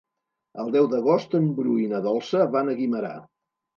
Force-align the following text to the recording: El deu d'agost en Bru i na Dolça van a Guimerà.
El 0.61 0.71
deu 0.75 0.87
d'agost 0.93 1.37
en 1.41 1.45
Bru 1.59 1.75
i 1.85 1.85
na 1.93 2.03
Dolça 2.07 2.49
van 2.57 2.73
a 2.73 2.77
Guimerà. 2.81 3.17